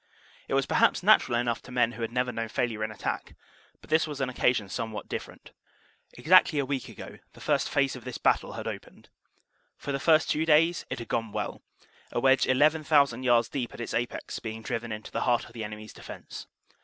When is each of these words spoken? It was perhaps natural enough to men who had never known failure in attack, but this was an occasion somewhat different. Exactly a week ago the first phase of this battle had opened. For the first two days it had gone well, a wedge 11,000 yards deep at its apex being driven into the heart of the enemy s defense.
It 0.47 0.55
was 0.55 0.65
perhaps 0.65 1.03
natural 1.03 1.37
enough 1.37 1.61
to 1.61 1.71
men 1.71 1.91
who 1.91 2.01
had 2.01 2.11
never 2.11 2.31
known 2.31 2.47
failure 2.47 2.83
in 2.83 2.89
attack, 2.89 3.35
but 3.81 3.91
this 3.91 4.07
was 4.07 4.19
an 4.19 4.29
occasion 4.29 4.67
somewhat 4.67 5.07
different. 5.07 5.51
Exactly 6.13 6.57
a 6.57 6.65
week 6.65 6.89
ago 6.89 7.19
the 7.33 7.39
first 7.39 7.69
phase 7.69 7.95
of 7.95 8.03
this 8.03 8.17
battle 8.17 8.53
had 8.53 8.67
opened. 8.67 9.09
For 9.77 9.91
the 9.91 9.99
first 9.99 10.27
two 10.27 10.43
days 10.43 10.87
it 10.89 10.97
had 10.97 11.07
gone 11.07 11.31
well, 11.31 11.61
a 12.11 12.19
wedge 12.19 12.47
11,000 12.47 13.21
yards 13.21 13.47
deep 13.49 13.75
at 13.75 13.79
its 13.79 13.93
apex 13.93 14.39
being 14.39 14.63
driven 14.63 14.91
into 14.91 15.11
the 15.11 15.21
heart 15.21 15.45
of 15.45 15.53
the 15.53 15.63
enemy 15.63 15.83
s 15.85 15.93
defense. 15.93 16.47